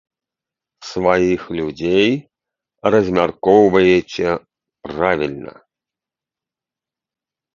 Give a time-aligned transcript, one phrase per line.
[0.91, 2.13] Сваіх людзей
[2.95, 4.29] размяркоўваеце
[4.87, 5.53] правільна.